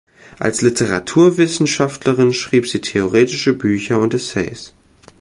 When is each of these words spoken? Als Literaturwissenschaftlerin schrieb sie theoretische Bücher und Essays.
Als 0.39 0.63
Literaturwissenschaftlerin 0.63 2.33
schrieb 2.33 2.67
sie 2.67 2.81
theoretische 2.81 3.53
Bücher 3.53 3.99
und 3.99 4.15
Essays. 4.15 4.73